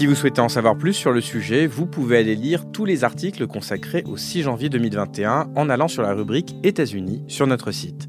Si 0.00 0.06
vous 0.06 0.14
souhaitez 0.14 0.40
en 0.40 0.48
savoir 0.48 0.78
plus 0.78 0.94
sur 0.94 1.12
le 1.12 1.20
sujet, 1.20 1.66
vous 1.66 1.84
pouvez 1.84 2.16
aller 2.16 2.34
lire 2.34 2.72
tous 2.72 2.86
les 2.86 3.04
articles 3.04 3.46
consacrés 3.46 4.02
au 4.06 4.16
6 4.16 4.44
janvier 4.44 4.70
2021 4.70 5.50
en 5.54 5.68
allant 5.68 5.88
sur 5.88 6.02
la 6.02 6.14
rubrique 6.14 6.56
États-Unis 6.62 7.22
sur 7.28 7.46
notre 7.46 7.70
site. 7.70 8.08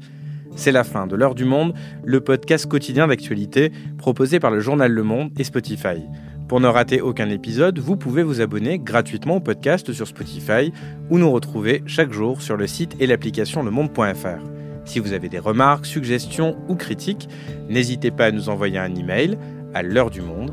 C'est 0.56 0.72
la 0.72 0.84
fin 0.84 1.06
de 1.06 1.16
L'heure 1.16 1.34
du 1.34 1.44
monde, 1.44 1.74
le 2.02 2.22
podcast 2.22 2.64
quotidien 2.64 3.08
d'actualité 3.08 3.72
proposé 3.98 4.40
par 4.40 4.50
le 4.50 4.60
journal 4.60 4.90
Le 4.90 5.02
Monde 5.02 5.32
et 5.38 5.44
Spotify. 5.44 6.02
Pour 6.48 6.60
ne 6.60 6.66
rater 6.66 7.02
aucun 7.02 7.28
épisode, 7.28 7.78
vous 7.78 7.98
pouvez 7.98 8.22
vous 8.22 8.40
abonner 8.40 8.78
gratuitement 8.78 9.36
au 9.36 9.40
podcast 9.40 9.92
sur 9.92 10.08
Spotify 10.08 10.72
ou 11.10 11.18
nous 11.18 11.30
retrouver 11.30 11.82
chaque 11.84 12.10
jour 12.10 12.40
sur 12.40 12.56
le 12.56 12.66
site 12.66 12.96
et 13.00 13.06
l'application 13.06 13.62
lemonde.fr. 13.62 14.42
Si 14.86 14.98
vous 14.98 15.12
avez 15.12 15.28
des 15.28 15.38
remarques, 15.38 15.84
suggestions 15.84 16.56
ou 16.68 16.74
critiques, 16.74 17.28
n'hésitez 17.68 18.10
pas 18.10 18.24
à 18.24 18.30
nous 18.30 18.48
envoyer 18.48 18.78
un 18.78 18.94
email 18.94 19.36
à 19.74 19.82
l'heure 19.82 20.08
du 20.08 20.22
monde 20.22 20.52